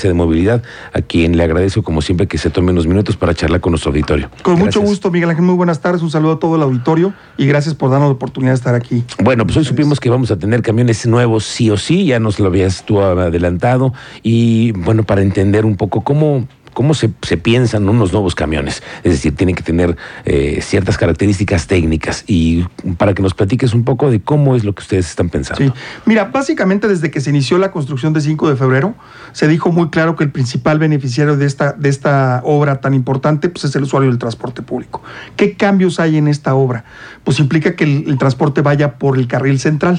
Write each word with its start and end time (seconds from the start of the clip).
de 0.00 0.14
movilidad, 0.14 0.62
a 0.92 1.02
quien 1.02 1.36
le 1.36 1.42
agradezco 1.44 1.82
como 1.82 2.00
siempre 2.00 2.26
que 2.26 2.38
se 2.38 2.50
tome 2.50 2.72
unos 2.72 2.86
minutos 2.86 3.16
para 3.16 3.34
charlar 3.34 3.60
con 3.60 3.72
nuestro 3.72 3.90
auditorio. 3.90 4.30
Con 4.42 4.58
mucho 4.58 4.80
gusto, 4.80 5.10
Miguel 5.10 5.30
Ángel, 5.30 5.44
muy 5.44 5.54
buenas 5.54 5.80
tardes, 5.80 6.02
un 6.02 6.10
saludo 6.10 6.32
a 6.32 6.38
todo 6.38 6.56
el 6.56 6.62
auditorio 6.62 7.12
y 7.36 7.46
gracias 7.46 7.74
por 7.74 7.90
darnos 7.90 8.08
la 8.08 8.14
oportunidad 8.14 8.52
de 8.52 8.56
estar 8.56 8.74
aquí. 8.74 9.04
Bueno, 9.22 9.44
pues 9.44 9.56
hoy 9.58 9.64
supimos 9.64 10.00
que 10.00 10.08
vamos 10.08 10.30
a 10.30 10.38
tener 10.38 10.62
camiones 10.62 11.06
nuevos 11.06 11.44
sí 11.44 11.70
o 11.70 11.76
sí, 11.76 12.06
ya 12.06 12.20
nos 12.20 12.38
lo 12.40 12.46
habías 12.46 12.84
tú 12.84 13.00
adelantado. 13.00 13.92
Y 14.22 14.72
bueno, 14.72 15.02
para 15.04 15.22
entender 15.22 15.66
un 15.66 15.76
poco 15.76 16.02
cómo 16.02 16.46
cómo 16.72 16.94
se, 16.94 17.10
se, 17.22 17.36
piensan 17.36 17.88
unos 17.88 18.12
nuevos 18.12 18.34
camiones. 18.34 18.82
Es 19.04 19.12
decir, 19.12 19.34
tienen 19.34 19.54
que 19.54 19.62
tener 19.62 19.96
eh, 20.24 20.60
ciertas 20.62 20.96
características 20.98 21.66
técnicas 21.66 22.24
y 22.26 22.64
para 22.96 23.14
que 23.14 23.22
nos 23.22 23.34
platiques 23.34 23.74
un 23.74 23.84
poco 23.84 24.10
de 24.10 24.20
cómo 24.20 24.56
es 24.56 24.64
lo 24.64 24.74
que 24.74 24.82
ustedes 24.82 25.08
están 25.08 25.28
pensando. 25.28 25.64
Sí, 25.64 25.72
mira, 26.06 26.24
básicamente 26.24 26.88
desde 26.88 27.10
que 27.10 27.20
se 27.20 27.30
inició 27.30 27.58
la 27.58 27.70
construcción 27.70 28.12
de 28.12 28.20
5 28.20 28.50
de 28.50 28.56
febrero, 28.56 28.94
se 29.32 29.48
dijo 29.48 29.72
muy 29.72 29.90
claro 29.90 30.16
que 30.16 30.24
el 30.24 30.30
principal 30.30 30.78
beneficiario 30.78 31.36
de 31.36 31.46
esta, 31.46 31.72
de 31.72 31.88
esta 31.88 32.40
obra 32.44 32.80
tan 32.80 32.94
importante 32.94 33.48
pues, 33.48 33.64
es 33.64 33.74
el 33.76 33.82
usuario 33.82 34.08
del 34.10 34.18
transporte 34.18 34.62
público. 34.62 35.02
¿Qué 35.36 35.56
cambios 35.56 36.00
hay 36.00 36.16
en 36.16 36.28
esta 36.28 36.54
obra? 36.54 36.84
Pues 37.24 37.38
implica 37.38 37.76
que 37.76 37.84
el, 37.84 38.18
transporte 38.18 38.60
vaya 38.62 38.98
por 38.98 39.18
el 39.18 39.26
carril 39.26 39.58
central. 39.58 39.98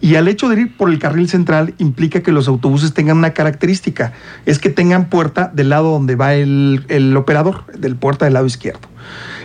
Y 0.00 0.14
al 0.14 0.28
hecho 0.28 0.48
de 0.48 0.60
ir 0.60 0.76
por 0.76 0.90
el 0.90 0.98
carril 0.98 1.28
central 1.28 1.74
implica 1.78 2.22
que 2.22 2.32
los 2.32 2.48
autobuses 2.48 2.94
tengan 2.94 3.18
una 3.18 3.32
característica, 3.32 4.12
es 4.46 4.58
que 4.58 4.70
tengan 4.70 5.08
puerta 5.08 5.50
del 5.52 5.68
lado 5.68 5.91
donde 5.92 6.16
va 6.16 6.34
el, 6.34 6.84
el 6.88 7.16
operador, 7.16 7.66
del 7.72 7.96
puerta 7.96 8.24
del 8.24 8.34
lado 8.34 8.46
izquierdo. 8.46 8.88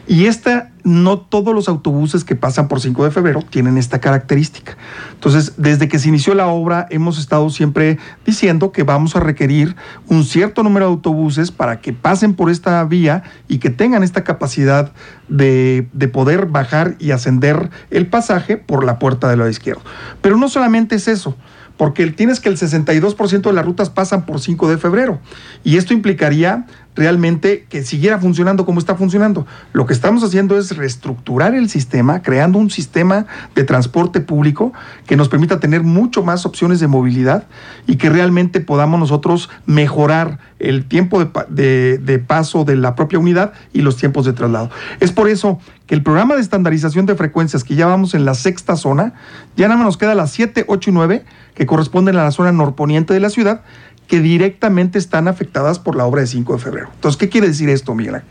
Y 0.08 0.28
esta, 0.28 0.72
no 0.86 1.20
todos 1.20 1.54
los 1.54 1.68
autobuses 1.68 2.24
que 2.24 2.38
pasan 2.38 2.70
por 2.70 2.80
5 2.80 3.04
de 3.04 3.12
febrero 3.12 3.42
tienen 3.42 3.78
esta 3.78 4.00
característica. 4.00 4.78
Entonces, 5.12 5.54
desde 5.58 5.90
que 5.90 6.00
se 6.00 6.08
inició 6.08 6.34
la 6.34 6.48
obra, 6.48 6.88
hemos 6.90 7.20
estado 7.20 7.50
siempre 7.50 7.98
diciendo 8.26 8.72
que 8.72 8.84
vamos 8.84 9.18
a 9.18 9.20
requerir 9.20 9.76
un 10.08 10.24
cierto 10.24 10.64
número 10.64 10.86
de 10.86 10.92
autobuses 10.94 11.52
para 11.52 11.82
que 11.82 11.92
pasen 11.92 12.36
por 12.36 12.50
esta 12.50 12.82
vía 12.86 13.24
y 13.50 13.58
que 13.58 13.70
tengan 13.70 14.02
esta 14.02 14.24
capacidad 14.24 14.94
de, 15.28 15.90
de 15.92 16.08
poder 16.08 16.46
bajar 16.46 16.96
y 17.00 17.12
ascender 17.12 17.70
el 17.92 18.08
pasaje 18.08 18.56
por 18.56 18.86
la 18.86 19.00
puerta 19.00 19.28
del 19.28 19.40
lado 19.40 19.52
izquierdo. 19.52 19.82
Pero 20.22 20.38
no 20.38 20.48
solamente 20.48 20.96
es 20.96 21.10
eso 21.10 21.36
porque 21.78 22.08
tienes 22.08 22.40
que 22.40 22.50
el 22.50 22.58
62% 22.58 23.42
de 23.42 23.54
las 23.54 23.66
rutas 23.66 23.90
pasan 23.90 24.26
por 24.26 24.42
5 24.42 24.70
de 24.70 24.78
febrero. 24.78 25.20
Y 25.64 25.78
esto 25.78 25.94
implicaría 25.94 26.66
realmente 26.98 27.66
que 27.70 27.84
siguiera 27.84 28.20
funcionando 28.20 28.66
como 28.66 28.80
está 28.80 28.96
funcionando. 28.96 29.46
Lo 29.72 29.86
que 29.86 29.94
estamos 29.94 30.24
haciendo 30.24 30.58
es 30.58 30.76
reestructurar 30.76 31.56
el 31.56 31.70
sistema, 31.70 32.22
creando 32.22 32.60
un 32.60 32.70
sistema 32.70 33.28
de 33.56 33.64
transporte 33.64 34.20
público 34.20 34.74
que 35.06 35.16
nos 35.16 35.30
permita 35.30 35.60
tener 35.60 35.84
mucho 35.84 36.24
más 36.24 36.46
opciones 36.46 36.80
de 36.80 36.88
movilidad 36.88 37.46
y 37.86 37.96
que 37.96 38.10
realmente 38.10 38.60
podamos 38.60 39.00
nosotros 39.00 39.50
mejorar 39.66 40.40
el 40.60 40.86
tiempo 40.86 41.24
de, 41.24 42.00
de 42.00 42.20
paso 42.20 42.66
de 42.66 42.76
la 42.76 42.96
propia 42.96 43.20
unidad 43.20 43.54
y 43.74 43.82
los 43.82 43.96
tiempos 43.96 44.26
de 44.26 44.34
traslado. 44.34 44.72
Es 45.00 45.12
por 45.12 45.30
eso 45.30 45.60
que 45.86 45.96
el 45.96 46.04
programa 46.04 46.36
de 46.36 46.42
estandarización 46.42 47.06
de 47.06 47.16
frecuencias, 47.16 47.64
que 47.64 47.76
ya 47.76 47.86
vamos 47.86 48.14
en 48.14 48.26
la 48.26 48.34
sexta 48.34 48.76
zona, 48.76 49.14
ya 49.56 49.68
nada 49.68 49.78
más 49.78 49.86
nos 49.86 49.98
queda 49.98 50.16
las 50.16 50.32
7, 50.32 50.66
8 50.68 50.90
y 50.90 50.94
9, 50.94 51.26
que 51.54 51.66
corresponden 51.66 52.18
a 52.18 52.24
la 52.24 52.32
zona 52.32 52.52
norponiente 52.52 53.14
de 53.14 53.20
la 53.20 53.30
ciudad, 53.30 53.62
que 54.08 54.22
directamente 54.22 54.98
están 54.98 55.28
afectadas 55.28 55.80
por 55.80 55.96
la 55.96 56.06
obra 56.06 56.22
de 56.22 56.28
5 56.28 56.54
de 56.54 56.60
febrero. 56.60 56.90
Entonces, 56.94 57.18
¿qué 57.18 57.30
quiere 57.30 57.48
decir 57.48 57.70
esto, 57.70 57.94
Miguel 57.94 58.22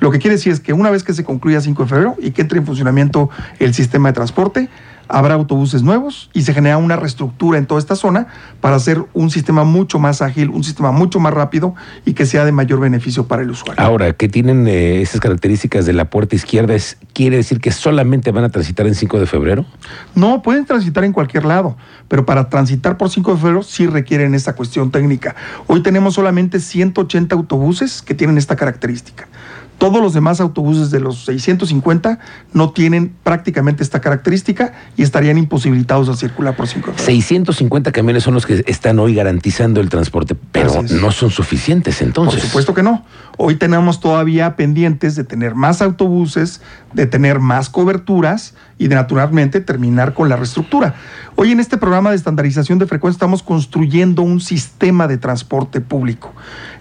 Lo 0.00 0.10
que 0.10 0.18
quiere 0.18 0.36
decir 0.36 0.52
es 0.52 0.60
que 0.60 0.72
una 0.72 0.90
vez 0.90 1.02
que 1.02 1.14
se 1.14 1.24
concluya 1.24 1.60
5 1.60 1.82
de 1.82 1.88
febrero 1.88 2.16
y 2.18 2.30
que 2.32 2.42
entre 2.42 2.58
en 2.58 2.66
funcionamiento 2.66 3.30
el 3.58 3.74
sistema 3.74 4.10
de 4.10 4.12
transporte, 4.12 4.68
habrá 5.08 5.34
autobuses 5.34 5.82
nuevos 5.82 6.30
y 6.32 6.42
se 6.42 6.54
genera 6.54 6.78
una 6.78 6.96
reestructura 6.96 7.58
en 7.58 7.66
toda 7.66 7.78
esta 7.78 7.96
zona 7.96 8.26
para 8.60 8.76
hacer 8.76 9.04
un 9.12 9.30
sistema 9.30 9.64
mucho 9.64 9.98
más 9.98 10.22
ágil, 10.22 10.50
un 10.50 10.64
sistema 10.64 10.92
mucho 10.92 11.20
más 11.20 11.32
rápido 11.32 11.74
y 12.04 12.14
que 12.14 12.26
sea 12.26 12.44
de 12.44 12.52
mayor 12.52 12.80
beneficio 12.80 13.26
para 13.26 13.42
el 13.42 13.50
usuario. 13.50 13.82
Ahora, 13.82 14.12
¿qué 14.12 14.28
tienen 14.28 14.66
eh, 14.68 15.02
esas 15.02 15.20
características 15.20 15.86
de 15.86 15.92
la 15.92 16.10
puerta 16.10 16.36
izquierda? 16.36 16.74
Es, 16.74 16.98
¿Quiere 17.12 17.36
decir 17.36 17.60
que 17.60 17.70
solamente 17.70 18.30
van 18.30 18.44
a 18.44 18.48
transitar 18.48 18.86
en 18.86 18.94
5 18.94 19.20
de 19.20 19.26
febrero? 19.26 19.66
No, 20.14 20.42
pueden 20.42 20.64
transitar 20.64 21.04
en 21.04 21.12
cualquier 21.12 21.44
lado, 21.44 21.76
pero 22.08 22.24
para 22.24 22.48
transitar 22.48 22.96
por 22.96 23.10
5 23.10 23.34
de 23.34 23.40
febrero 23.40 23.62
sí 23.62 23.86
requieren 23.86 24.34
esta 24.34 24.54
cuestión 24.54 24.90
técnica. 24.90 25.34
Hoy 25.66 25.82
tenemos 25.82 26.14
solamente 26.14 26.60
180 26.60 27.34
autobuses 27.34 28.02
que 28.02 28.14
tienen 28.14 28.38
esta 28.38 28.56
característica. 28.56 29.28
Todos 29.78 30.00
los 30.00 30.14
demás 30.14 30.40
autobuses 30.40 30.90
de 30.90 31.00
los 31.00 31.24
650 31.24 32.18
no 32.52 32.70
tienen 32.70 33.14
prácticamente 33.22 33.82
esta 33.82 34.00
característica 34.00 34.72
y 34.96 35.02
estarían 35.02 35.36
imposibilitados 35.36 36.08
a 36.08 36.16
circular 36.16 36.56
por 36.56 36.66
5 36.66 36.92
650 36.96 37.92
camiones 37.92 38.22
son 38.22 38.34
los 38.34 38.46
que 38.46 38.64
están 38.66 38.98
hoy 38.98 39.14
garantizando 39.14 39.80
el 39.80 39.88
transporte, 39.88 40.34
pero 40.52 40.82
no 40.82 41.10
son 41.10 41.30
suficientes 41.30 42.00
entonces. 42.02 42.40
Por 42.40 42.48
supuesto 42.48 42.74
que 42.74 42.82
no. 42.82 43.04
Hoy 43.36 43.56
tenemos 43.56 44.00
todavía 44.00 44.56
pendientes 44.56 45.16
de 45.16 45.24
tener 45.24 45.54
más 45.54 45.82
autobuses, 45.82 46.60
de 46.92 47.06
tener 47.06 47.40
más 47.40 47.68
coberturas 47.68 48.54
y 48.78 48.88
de 48.88 48.94
naturalmente 48.94 49.60
terminar 49.60 50.14
con 50.14 50.28
la 50.28 50.36
reestructura. 50.36 50.94
Hoy 51.36 51.52
en 51.52 51.60
este 51.60 51.76
programa 51.76 52.10
de 52.10 52.16
estandarización 52.16 52.78
de 52.78 52.86
frecuencia 52.86 53.16
estamos 53.16 53.42
construyendo 53.42 54.22
un 54.22 54.40
sistema 54.40 55.08
de 55.08 55.18
transporte 55.18 55.80
público. 55.80 56.32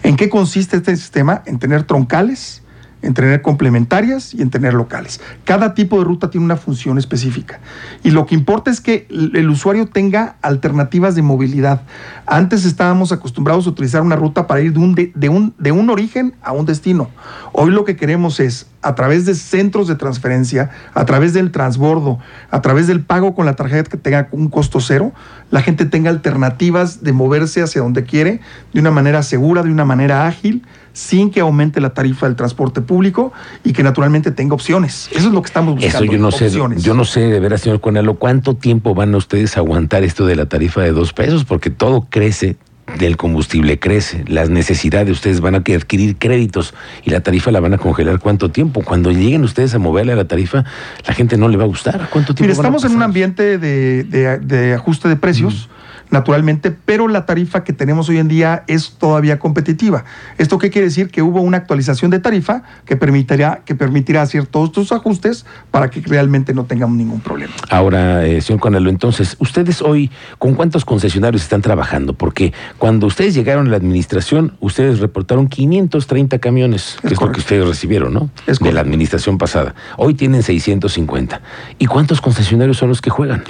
¿En 0.04 0.16
qué 0.16 0.30
consiste 0.30 0.78
este 0.78 0.96
sistema? 0.96 1.42
En 1.46 1.60
tener 1.60 1.84
troncales, 1.84 2.63
en 3.04 3.14
tener 3.14 3.42
complementarias 3.42 4.34
y 4.34 4.42
en 4.42 4.50
tener 4.50 4.74
locales. 4.74 5.22
Cada 5.44 5.76
tipo 5.76 6.00
de 6.00 6.06
ruta 6.06 6.32
tiene 6.32 6.46
una 6.46 6.56
función 6.56 6.98
específica. 6.98 7.60
Y 8.04 8.12
lo 8.12 8.26
que 8.26 8.34
importa 8.34 8.72
es 8.72 8.82
que 8.82 9.08
el 9.10 9.50
usuario 9.50 9.88
tenga 9.88 10.38
alternativas 10.42 11.14
de 11.14 11.22
movilidad. 11.22 11.84
Antes 12.26 12.66
estábamos 12.66 13.12
acostumbrados 13.12 13.68
a 13.68 13.70
utilizar 13.70 14.02
una 14.02 14.16
ruta 14.16 14.48
para 14.48 14.62
ir 14.62 14.74
de 14.74 14.80
un, 14.80 14.96
de, 14.96 15.30
un, 15.30 15.54
de 15.58 15.72
un 15.72 15.90
origen 15.90 16.34
a 16.42 16.54
un 16.54 16.66
destino. 16.66 17.10
Hoy 17.52 17.72
lo 17.72 17.84
que 17.86 17.96
queremos 17.96 18.40
es, 18.40 18.68
a 18.84 18.96
través 18.96 19.26
de 19.26 19.34
centros 19.34 19.88
de 19.88 19.96
transferencia, 19.96 20.70
a 20.94 21.06
través 21.06 21.34
del 21.34 21.52
transbordo, 21.52 22.20
a 22.52 22.62
través 22.62 22.88
del 22.88 23.02
pago 23.02 23.34
con 23.34 23.46
la 23.46 23.56
tarjeta 23.56 23.90
que 23.90 23.98
tenga 23.98 24.28
un 24.32 24.50
costo 24.50 24.80
cero, 24.80 25.14
la 25.50 25.62
gente 25.62 25.86
tenga 25.86 26.10
alternativas 26.10 27.04
de 27.04 27.14
moverse 27.14 27.62
hacia 27.62 27.82
donde 27.82 28.04
quiere 28.04 28.42
de 28.74 28.80
una 28.80 28.92
manera 28.92 29.24
segura, 29.24 29.64
de 29.64 29.72
una 29.72 29.86
manera 29.86 30.28
ágil 30.28 30.64
sin 30.94 31.32
que 31.32 31.40
aumente 31.40 31.82
la 31.82 31.94
tarifa 31.94 32.28
del 32.28 32.36
transporte 32.36 32.82
público 32.82 33.34
y 33.64 33.74
que 33.74 33.84
naturalmente 33.84 34.32
tenga 34.32 34.54
opciones. 34.54 35.10
Eso 35.12 35.28
es 35.28 35.34
lo 35.34 35.42
que 35.42 35.48
estamos 35.48 35.76
buscando. 35.76 36.06
Eso 36.06 36.14
yo 36.14 36.20
no 36.20 36.32
sé, 36.32 36.50
yo 36.80 36.94
no 36.94 37.04
sé 37.06 37.22
de 37.22 37.40
veras, 37.40 37.62
señor 37.62 37.82
Conelo, 37.82 38.16
cuánto 38.16 38.56
tiempo 38.56 38.94
van 38.94 39.14
a 39.14 39.18
ustedes 39.18 39.58
a 39.58 39.62
aguantar 39.62 40.04
esto 40.04 40.26
de 40.26 40.36
la 40.36 40.46
tarifa 40.46 40.82
de 40.82 40.92
dos 40.92 41.14
pesos, 41.14 41.46
porque 41.46 41.72
todo 41.72 42.08
crece, 42.10 42.58
del 43.00 43.18
combustible 43.18 43.80
crece, 43.80 44.24
las 44.28 44.50
necesidades, 44.50 45.12
ustedes 45.12 45.42
van 45.42 45.56
a 45.56 45.60
adquirir 45.60 46.18
créditos 46.18 46.74
y 47.04 47.10
la 47.10 47.22
tarifa 47.22 47.52
la 47.52 47.60
van 47.60 47.74
a 47.74 47.78
congelar 47.78 48.20
cuánto 48.20 48.52
tiempo. 48.52 48.82
Cuando 48.84 49.12
lleguen 49.12 49.44
ustedes 49.44 49.74
a 49.74 49.80
moverle 49.80 50.14
a 50.14 50.16
la 50.16 50.26
tarifa, 50.26 50.66
la 51.08 51.14
gente 51.14 51.38
no 51.38 51.48
le 51.48 51.58
va 51.58 51.64
a 51.64 51.68
gustar. 51.68 52.10
¿Cuánto 52.12 52.36
tiempo? 52.36 52.44
Mire, 52.44 52.54
estamos 52.54 52.84
en 52.84 52.92
un 52.96 53.02
ambiente 53.02 53.58
de, 53.58 54.74
ajuste 54.76 55.10
de 55.10 55.16
precios 55.16 55.70
naturalmente, 56.14 56.72
pero 56.72 57.08
la 57.08 57.26
tarifa 57.26 57.64
que 57.64 57.74
tenemos 57.74 58.08
hoy 58.08 58.20
en 58.20 58.28
día 58.28 58.64
es 58.68 58.92
todavía 58.92 59.40
competitiva. 59.40 60.06
¿Esto 60.38 60.60
qué 60.60 60.70
quiere 60.70 60.88
decir? 60.88 61.10
Que 61.10 61.22
hubo 61.22 61.42
una 61.42 61.58
actualización 61.58 62.12
de 62.12 62.20
tarifa 62.20 62.64
que 62.86 62.96
permitirá, 62.96 63.64
que 63.66 63.76
permitirá 63.76 64.22
hacer 64.22 64.46
todos 64.46 64.70
estos 64.70 64.92
ajustes 64.92 65.46
para 65.72 65.90
que 65.90 66.02
realmente 66.02 66.54
no 66.54 66.66
tengamos 66.66 66.96
ningún 66.96 67.20
problema. 67.20 67.54
Ahora, 67.70 68.26
eh, 68.26 68.42
señor 68.42 68.62
Conelo, 68.62 68.90
entonces, 68.90 69.36
¿ustedes 69.40 69.82
hoy 69.82 70.12
con 70.38 70.54
cuántos 70.54 70.86
concesionarios 70.86 71.42
están 71.42 71.62
trabajando? 71.62 72.14
Porque 72.14 72.54
cuando 72.78 73.08
ustedes 73.08 73.34
llegaron 73.34 73.68
a 73.68 73.72
la 73.72 73.78
administración, 73.78 74.54
ustedes 74.60 75.00
reportaron 75.00 75.48
530 75.48 76.38
camiones, 76.38 76.98
que 77.02 77.16
es 77.16 77.20
lo 77.22 77.32
que 77.32 77.40
ustedes 77.40 77.68
recibieron, 77.68 78.14
¿no? 78.14 78.30
Es 78.46 78.60
de 78.60 78.72
la 78.72 78.82
administración 78.82 79.40
pasada. 79.40 79.74
Hoy 79.98 80.14
tienen 80.14 80.44
650. 80.44 81.42
¿Y 81.80 81.88
cuántos 81.88 82.22
concesionarios 82.22 82.78
son 82.78 82.90
los 82.90 83.02
que 83.02 83.10
juegan? 83.10 83.44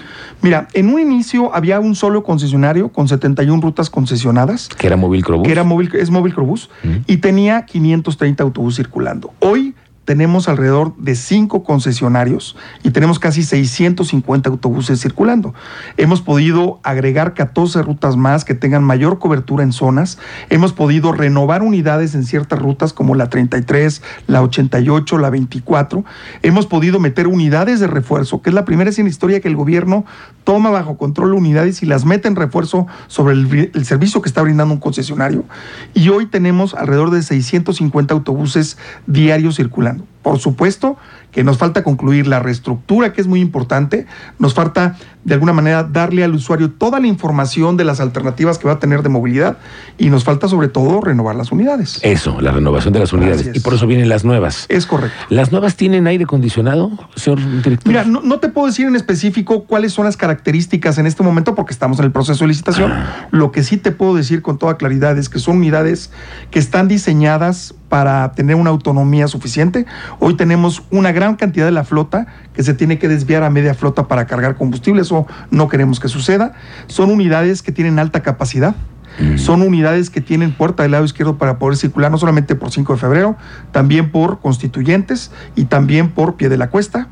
Mira, 0.43 0.67
en 0.73 0.89
un 0.89 0.99
inicio 0.99 1.55
había 1.55 1.79
un 1.79 1.95
solo 1.95 2.21
concesionario 2.21 2.89
con 2.89 3.07
71 3.07 3.61
rutas 3.61 3.89
concesionadas. 3.89 4.67
Que 4.67 4.87
era 4.87 4.97
Móvil 4.97 5.23
Crobús. 5.23 5.45
Que 5.45 5.53
era 5.53 5.63
móvil, 5.63 5.89
es 5.95 6.09
Móvil 6.09 6.35
Crobús. 6.35 6.69
Y 7.07 7.17
tenía 7.17 7.65
530 7.65 8.43
autobuses 8.43 8.75
circulando. 8.75 9.33
Hoy 9.39 9.73
tenemos 10.05 10.49
alrededor 10.49 10.95
de 10.97 11.15
cinco 11.15 11.63
concesionarios 11.63 12.57
y 12.83 12.91
tenemos 12.91 13.19
casi 13.19 13.43
650 13.43 14.49
autobuses 14.49 15.01
circulando. 15.01 15.53
Hemos 15.97 16.21
podido 16.21 16.79
agregar 16.83 17.33
14 17.33 17.81
rutas 17.83 18.17
más 18.17 18.43
que 18.43 18.53
tengan 18.53 18.83
mayor 18.83 19.19
cobertura 19.19 19.63
en 19.63 19.71
zonas. 19.71 20.17
Hemos 20.49 20.73
podido 20.73 21.13
renovar 21.13 21.61
unidades 21.61 22.15
en 22.15 22.25
ciertas 22.25 22.59
rutas 22.59 22.91
como 22.91 23.15
la 23.15 23.29
33, 23.29 24.01
la 24.27 24.41
88, 24.41 25.17
la 25.17 25.29
24. 25.29 26.03
Hemos 26.41 26.67
podido 26.67 26.99
meter 26.99 27.27
unidades 27.27 27.79
de 27.79 27.87
refuerzo, 27.87 28.41
que 28.41 28.49
es 28.49 28.53
la 28.53 28.65
primera 28.65 28.89
vez 28.89 28.99
en 28.99 29.05
la 29.05 29.11
historia 29.11 29.39
que 29.39 29.47
el 29.47 29.55
gobierno 29.55 30.05
toma 30.43 30.69
bajo 30.69 30.97
control 30.97 31.33
unidades 31.33 31.81
y 31.81 31.85
las 31.85 32.03
mete 32.03 32.27
en 32.27 32.35
refuerzo 32.35 32.87
sobre 33.07 33.35
el, 33.35 33.71
el 33.73 33.85
servicio 33.85 34.21
que 34.21 34.27
está 34.27 34.41
brindando 34.41 34.73
un 34.73 34.79
concesionario. 34.81 35.45
Y 35.93 36.09
hoy 36.09 36.25
tenemos 36.25 36.73
alrededor 36.73 37.11
de 37.11 37.23
650 37.23 38.13
autobuses 38.13 38.77
diarios 39.07 39.55
circulando. 39.55 39.92
Por 40.23 40.39
supuesto 40.39 40.97
que 41.33 41.43
nos 41.43 41.57
falta 41.57 41.83
concluir 41.83 42.27
la 42.27 42.39
reestructura, 42.39 43.11
que 43.11 43.19
es 43.19 43.27
muy 43.27 43.41
importante, 43.41 44.05
nos 44.39 44.53
falta 44.53 44.95
de 45.25 45.33
alguna 45.33 45.51
manera 45.51 45.83
darle 45.83 46.23
al 46.23 46.33
usuario 46.33 46.71
toda 46.71 46.99
la 46.99 47.07
información 47.07 47.75
de 47.75 47.83
las 47.83 47.99
alternativas 47.99 48.57
que 48.59 48.67
va 48.67 48.73
a 48.73 48.79
tener 48.79 49.01
de 49.01 49.09
movilidad 49.09 49.57
y 49.97 50.09
nos 50.09 50.23
falta 50.23 50.47
sobre 50.47 50.67
todo 50.67 51.01
renovar 51.01 51.35
las 51.35 51.51
unidades. 51.51 51.99
Eso, 52.03 52.39
la 52.39 52.51
renovación 52.51 52.93
de 52.93 52.99
las 52.99 53.11
unidades. 53.13 53.49
Y 53.53 53.59
por 53.61 53.73
eso 53.73 53.87
vienen 53.87 54.09
las 54.09 54.23
nuevas. 54.23 54.65
Es 54.69 54.85
correcto. 54.85 55.17
¿Las 55.29 55.51
nuevas 55.51 55.75
tienen 55.75 56.07
aire 56.07 56.23
acondicionado, 56.25 56.91
señor 57.15 57.39
director? 57.63 57.87
Mira, 57.87 58.03
no, 58.05 58.39
te 58.39 58.49
puedo 58.49 58.67
decir 58.67 58.85
en 58.85 58.95
específico 58.95 59.63
cuáles 59.63 59.91
son 59.91 60.05
las 60.05 60.15
características 60.15 60.99
en 60.99 61.07
este 61.07 61.23
momento 61.23 61.55
porque 61.55 61.73
estamos 61.73 61.99
en 61.99 62.05
el 62.05 62.11
proceso 62.11 62.43
de 62.43 62.49
licitación. 62.49 62.91
Ah. 62.91 63.27
Lo 63.31 63.51
que 63.51 63.63
sí 63.63 63.77
te 63.77 63.91
puedo 63.91 64.15
decir 64.15 64.41
con 64.41 64.57
toda 64.57 64.77
claridad 64.77 65.17
es 65.17 65.29
que 65.29 65.39
son 65.39 65.57
unidades 65.57 66.11
que 66.51 66.59
están 66.59 66.87
diseñadas 66.87 67.73
para 67.93 68.31
tener 68.31 68.55
una 68.55 68.71
autonomía 68.71 69.27
suficiente. 69.27 69.85
Hoy 70.17 70.33
tenemos 70.33 70.81
una 70.89 71.11
gran 71.11 71.35
cantidad 71.35 71.67
de 71.67 71.71
la 71.71 71.83
flota 71.83 72.25
que 72.55 72.63
se 72.63 72.73
tiene 72.73 72.97
que 72.97 73.07
desviar 73.07 73.43
a 73.43 73.51
media 73.51 73.75
flota 73.75 74.07
para 74.07 74.25
cargar 74.25 74.55
combustible. 74.55 75.03
Eso 75.03 75.27
no 75.51 75.67
queremos 75.67 75.99
que 75.99 76.07
suceda. 76.07 76.53
Son 76.87 77.11
unidades 77.11 77.61
que 77.61 77.71
tienen 77.71 77.99
alta 77.99 78.23
capacidad. 78.23 78.73
Mm. 79.19 79.37
Son 79.37 79.61
unidades 79.61 80.09
que 80.09 80.21
tienen 80.21 80.53
puerta 80.53 80.81
del 80.81 80.93
lado 80.93 81.05
izquierdo 81.05 81.37
para 81.37 81.59
poder 81.59 81.77
circular 81.77 82.09
no 82.09 82.17
solamente 82.17 82.55
por 82.55 82.71
5 82.71 82.93
de 82.93 82.99
febrero, 82.99 83.37
también 83.71 84.09
por 84.09 84.39
constituyentes 84.39 85.29
y 85.55 85.65
también 85.65 86.09
por 86.09 86.33
pie 86.33 86.49
de 86.49 86.57
la 86.57 86.71
cuesta 86.71 87.09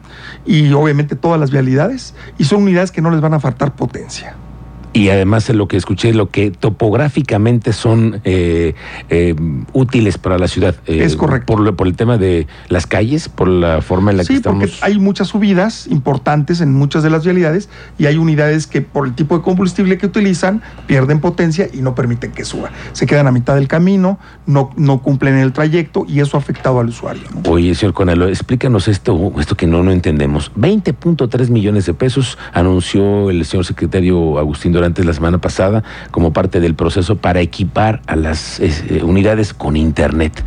y 0.47 0.73
obviamente 0.73 1.15
todas 1.15 1.39
las 1.39 1.51
vialidades. 1.51 2.15
Y 2.39 2.45
son 2.45 2.63
unidades 2.63 2.89
que 2.89 3.03
no 3.03 3.11
les 3.11 3.21
van 3.21 3.35
a 3.35 3.39
faltar 3.39 3.75
potencia 3.75 4.35
y 4.93 5.09
además 5.09 5.47
lo 5.49 5.67
que 5.67 5.77
escuché, 5.77 6.13
lo 6.13 6.29
que 6.29 6.51
topográficamente 6.51 7.73
son 7.73 8.21
eh, 8.25 8.75
eh, 9.09 9.35
útiles 9.73 10.17
para 10.17 10.37
la 10.37 10.47
ciudad. 10.47 10.75
Eh, 10.85 11.03
es 11.03 11.15
correcto. 11.15 11.53
Por, 11.53 11.75
por, 11.75 11.87
el 11.87 11.95
tema 11.95 12.17
de 12.17 12.47
las 12.67 12.87
calles, 12.87 13.29
por 13.29 13.47
la 13.47 13.81
forma 13.81 14.11
en 14.11 14.17
la 14.17 14.25
que 14.25 14.33
estamos. 14.33 14.63
Sí, 14.63 14.75
porque 14.79 14.85
hay 14.91 14.99
muchas 14.99 15.29
subidas 15.29 15.87
importantes 15.87 16.61
en 16.61 16.73
muchas 16.73 17.03
de 17.03 17.09
las 17.09 17.23
vialidades 17.23 17.69
y 17.97 18.07
hay 18.07 18.17
unidades 18.17 18.67
que 18.67 18.81
por 18.81 19.07
el 19.07 19.15
tipo 19.15 19.37
de 19.37 19.43
combustible 19.43 19.97
que 19.97 20.05
utilizan 20.05 20.61
pierden 20.87 21.19
potencia 21.19 21.69
y 21.71 21.81
no 21.81 21.95
permiten 21.95 22.31
que 22.31 22.43
suba. 22.43 22.71
Se 22.91 23.05
quedan 23.05 23.27
a 23.27 23.31
mitad 23.31 23.55
del 23.55 23.67
camino, 23.67 24.19
no, 24.45 24.71
no 24.75 25.01
cumplen 25.01 25.35
el 25.37 25.53
trayecto 25.53 26.05
y 26.07 26.19
eso 26.19 26.35
ha 26.35 26.39
afectado 26.41 26.79
al 26.79 26.89
usuario. 26.89 27.23
Oye, 27.47 27.73
señor 27.75 27.93
Conalo, 27.93 28.27
explícanos 28.27 28.87
esto, 28.89 29.31
esto 29.39 29.55
que 29.55 29.67
no, 29.67 29.83
no 29.83 29.91
entendemos. 29.91 30.51
20.3 30.55 31.49
millones 31.49 31.85
de 31.85 31.93
pesos 31.93 32.37
anunció 32.53 33.29
el 33.29 33.45
señor 33.45 33.65
secretario 33.65 34.37
Agustín 34.37 34.73
durante 34.81 35.03
la 35.03 35.13
semana 35.13 35.37
pasada 35.37 35.83
como 36.09 36.33
parte 36.33 36.59
del 36.59 36.73
proceso 36.73 37.15
para 37.17 37.39
equipar 37.39 38.01
a 38.07 38.15
las 38.15 38.59
eh, 38.59 39.03
unidades 39.03 39.53
con 39.53 39.77
internet. 39.77 40.43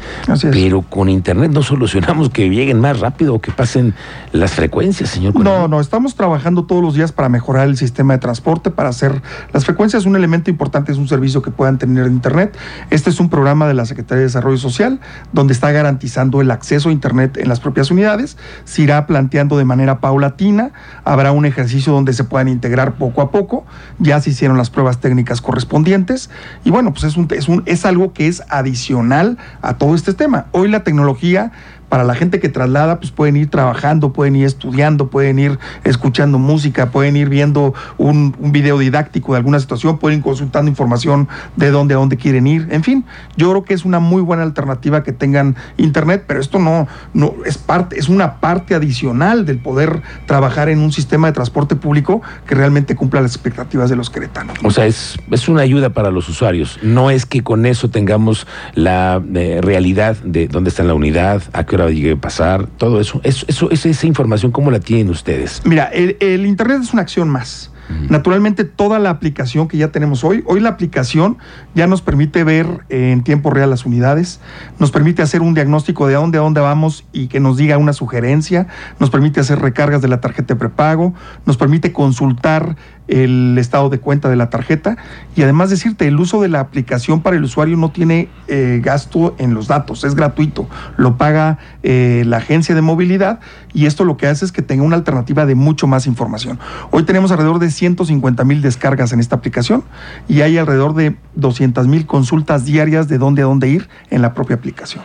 Pero 0.51 0.83
con 0.83 1.09
internet 1.09 1.53
no 1.53 1.63
solucionamos 1.63 2.31
que 2.31 2.51
lleguen 2.51 2.81
más 2.81 2.99
rápido 2.99 3.35
o 3.35 3.41
que 3.41 3.53
pasen 3.53 3.95
las 4.33 4.53
frecuencias, 4.55 5.11
señor. 5.11 5.37
No, 5.37 5.69
no, 5.69 5.81
estamos 5.81 6.17
trabajando 6.17 6.65
todos 6.65 6.83
los 6.83 6.95
días 6.95 7.13
para 7.13 7.29
mejorar 7.29 7.69
el 7.69 7.77
sistema 7.77 8.15
de 8.15 8.19
transporte, 8.19 8.73
para 8.73 8.89
hacer 8.89 9.23
las 9.53 9.65
frecuencias 9.65 10.05
un 10.05 10.17
elemento 10.17 10.51
importante, 10.51 10.91
es 10.91 10.99
un 10.99 11.07
servicio 11.07 11.41
que 11.41 11.53
puedan 11.53 11.79
tener 11.79 12.07
en 12.07 12.15
internet. 12.15 12.59
Este 12.91 13.11
es 13.11 13.21
un 13.21 13.31
programa 13.31 13.69
de 13.69 13.75
la 13.75 13.87
Secretaría 13.87 14.19
de 14.19 14.25
Desarrollo 14.25 14.59
Social 14.59 14.99
donde 15.33 15.53
está 15.53 15.71
garantizando 15.71 16.41
el 16.41 16.51
acceso 16.51 16.89
a 16.89 16.93
internet 16.93 17.37
en 17.37 17.49
las 17.49 17.61
propias 17.61 17.93
unidades. 17.93 18.37
Se 18.65 18.83
irá 18.83 19.07
planteando 19.07 19.57
de 19.59 19.65
manera 19.65 20.01
paulatina, 20.01 20.73
habrá 21.05 21.31
un 21.31 21.47
ejercicio 21.47 21.93
donde 21.93 22.13
se 22.13 22.25
puedan 22.25 22.49
integrar 22.49 22.95
poco 22.95 23.23
a 23.23 23.31
poco. 23.31 23.65
Ya 24.01 24.21
hicieron 24.31 24.56
las 24.56 24.71
pruebas 24.71 25.00
técnicas 25.00 25.41
correspondientes 25.41 26.31
y 26.65 26.71
bueno, 26.71 26.93
pues 26.93 27.05
es, 27.05 27.17
un, 27.17 27.29
es, 27.31 27.49
un, 27.49 27.62
es 27.67 27.85
algo 27.85 28.12
que 28.12 28.29
es 28.29 28.43
adicional 28.49 29.38
a 29.62 29.79
todo 29.79 29.94
este 29.94 30.15
tema. 30.15 30.47
Hoy 30.53 30.69
la 30.69 30.85
tecnología 30.85 31.53
para 31.94 32.02
la 32.02 32.17
gente 32.17 32.41
que 32.41 32.49
traslada, 32.49 32.99
pues 32.99 33.12
pueden 33.12 33.37
ir 33.37 33.50
trabajando, 33.50 34.12
pueden 34.12 34.35
ir 34.35 34.46
estudiando, 34.46 35.11
pueden 35.11 35.38
ir 35.38 35.61
escuchando 35.85 36.41
música, 36.41 36.91
pueden 36.91 37.17
ir 37.17 37.29
viendo 37.29 37.73
un, 37.99 38.35
video 38.50 38.79
didáctico 38.79 39.35
de 39.35 39.38
alguna 39.38 39.61
situación, 39.61 39.99
pueden 39.99 40.19
ir 40.19 40.25
consultando 40.25 40.69
información 40.69 41.29
de 41.55 41.70
dónde 41.70 41.94
a 41.94 41.99
dónde 41.99 42.17
quieren 42.17 42.49
ir. 42.49 42.67
En 42.73 42.82
fin, 42.82 43.05
yo 43.37 43.49
creo 43.50 43.62
que 43.62 43.75
es 43.75 43.85
una 43.85 44.00
muy 44.00 44.23
buena 44.23 44.43
alternativa 44.43 45.05
que 45.05 45.12
tengan 45.12 45.55
internet, 45.76 46.25
pero 46.26 46.41
esto 46.41 46.58
no, 46.58 46.88
no 47.12 47.32
es 47.46 47.58
parte, 47.58 47.96
es 47.96 48.08
una 48.08 48.41
parte 48.41 48.75
adicional 48.75 49.46
del 49.46 49.58
poder 49.58 50.02
trabajar 50.26 50.70
en 50.70 50.81
un 50.81 50.91
sistema 50.91 51.29
de 51.29 51.32
transporte 51.32 51.76
público 51.76 52.23
que 52.44 52.56
realmente 52.56 52.96
cumpla 52.96 53.20
las 53.20 53.37
expectativas 53.37 53.88
de 53.88 53.94
los 53.94 54.11
queretanos. 54.11 54.56
O 54.64 54.73
sea, 54.73 54.87
es, 54.87 55.17
es 55.31 55.49
una 55.49 55.62
ayuda 55.62 55.91
para 55.91 56.11
los 56.11 56.29
usuarios. 56.29 56.81
No 56.82 57.12
es 57.12 57.25
que 57.25 57.44
con 57.44 57.67
eso 57.67 57.88
tengamos 57.88 58.49
la 58.75 59.23
eh, 59.37 59.61
realidad 59.62 60.17
de 60.25 60.49
dónde 60.49 60.70
está 60.70 60.82
la 60.82 60.94
unidad, 60.94 61.41
a 61.52 61.62
qué 61.62 61.76
hora 61.76 61.84
llegue 61.91 62.13
a 62.13 62.17
pasar, 62.17 62.67
todo 62.67 63.01
eso. 63.01 63.21
Eso, 63.25 63.47
eso, 63.49 63.71
esa 63.71 64.07
información, 64.07 64.53
¿cómo 64.53 64.71
la 64.71 64.81
tienen 64.81 65.11
ustedes? 65.11 65.63
Mira, 65.65 65.85
el, 65.87 66.47
Internet 66.47 66.81
es 66.83 66.93
una 66.93 67.03
acción 67.03 67.29
más. 67.29 67.71
Naturalmente, 68.09 68.65
toda 68.65 68.99
la 68.99 69.11
aplicación 69.11 69.69
que 69.69 69.77
ya 69.77 69.89
tenemos 69.89 70.25
hoy, 70.25 70.43
hoy 70.47 70.61
la 70.61 70.71
aplicación 70.71 71.39
ya 71.75 71.87
nos 71.87 72.03
permite 72.03 72.45
ver 72.45 72.67
en 72.89 73.23
tiempo 73.23 73.51
real 73.51 73.71
las 73.71 73.85
unidades, 73.85 74.41
nos 74.79 74.91
permite 74.91 75.23
hacer 75.23 75.43
un 75.43 75.55
diagnóstico 75.55 76.07
de 76.07 76.15
a 76.15 76.19
dónde, 76.19 76.39
a 76.39 76.41
dónde 76.41 76.61
vamos 76.61 77.05
y 77.13 77.27
que 77.29 77.41
nos 77.41 77.57
diga 77.57 77.79
una 77.79 77.93
sugerencia, 77.93 78.67
nos 78.99 79.11
permite 79.11 79.41
hacer 79.41 79.61
recargas 79.61 80.03
de 80.03 80.09
la 80.09 80.21
tarjeta 80.21 80.55
de 80.55 80.61
prepago, 80.61 81.15
nos 81.45 81.57
permite 81.57 81.93
consultar 81.93 82.77
el 83.07 83.57
estado 83.59 83.91
de 83.91 84.01
cuenta 84.01 84.31
de 84.31 84.37
la 84.37 84.49
tarjeta 84.49 84.97
y 85.37 85.43
además 85.43 85.69
decirte, 85.71 86.07
el 86.07 86.19
uso 86.19 86.41
de 86.41 86.49
la 86.49 86.61
aplicación 86.61 87.21
para 87.21 87.37
el 87.37 87.45
usuario 87.45 87.77
no 87.77 87.91
tiene 87.91 88.29
eh, 88.49 88.81
gasto 88.83 89.35
en 89.39 89.53
los 89.53 89.69
datos, 89.69 90.05
es 90.05 90.15
gratuito, 90.15 90.69
lo 90.97 91.19
paga 91.19 91.59
eh, 91.83 92.23
la 92.27 92.39
agencia 92.39 92.75
de 92.75 92.81
movilidad 92.81 93.41
y 93.75 93.87
esto 93.87 94.05
lo 94.05 94.17
que 94.17 94.27
hace 94.27 94.45
es 94.45 94.53
que 94.53 94.63
tenga 94.63 94.85
una 94.85 94.97
alternativa 94.97 95.45
de 95.45 95.55
mucho 95.55 95.87
más 95.87 96.07
información. 96.07 96.59
Hoy 96.91 97.03
tenemos 97.03 97.31
alrededor 97.31 97.59
de 97.59 97.67
150 97.75 98.44
mil 98.44 98.62
descargas 98.62 99.12
en 99.12 99.21
esta 99.21 99.37
aplicación 99.37 99.85
y 100.29 100.41
hay 100.41 100.59
alrededor 100.59 100.94
de 100.94 101.17
200 101.35 101.87
mil 101.87 102.06
consultas 102.06 102.65
diarias 102.65 103.09
de 103.09 103.19
dónde 103.19 103.43
a 103.43 103.47
dónde 103.47 103.69
ir 103.69 103.88
en 104.11 104.23
la 104.23 104.35
propia 104.35 104.56
aplicación. 104.56 105.05